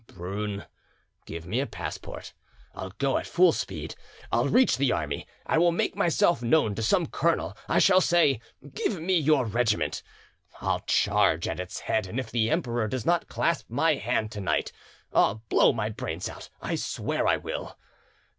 Brune, 0.07 0.65
give 1.27 1.45
me 1.45 1.59
a 1.59 1.67
passport, 1.67 2.33
I'll 2.73 2.89
go 2.89 3.19
at 3.19 3.27
full 3.27 3.51
speed, 3.51 3.93
I'll 4.31 4.47
reach 4.47 4.77
the 4.77 4.91
army, 4.91 5.27
I 5.45 5.59
will 5.59 5.71
make 5.71 5.95
myself 5.95 6.41
known 6.41 6.73
to 6.73 6.81
some 6.81 7.05
colonel, 7.05 7.55
I 7.69 7.77
shall 7.77 8.01
say, 8.01 8.41
'Give 8.73 8.99
me 8.99 9.15
your 9.19 9.45
regiment.' 9.45 10.01
I'll 10.59 10.79
charge 10.79 11.47
at 11.47 11.59
its 11.59 11.81
head, 11.81 12.07
and 12.07 12.19
if 12.19 12.31
the 12.31 12.49
Emperor 12.49 12.87
does 12.87 13.05
not 13.05 13.27
clasp 13.27 13.69
my 13.69 13.93
hand 13.93 14.31
to 14.31 14.41
night, 14.41 14.71
I'll 15.13 15.43
blow 15.49 15.71
my 15.71 15.89
brains 15.91 16.27
out, 16.27 16.49
I 16.63 16.73
swear 16.73 17.27
I 17.27 17.37
will. 17.37 17.77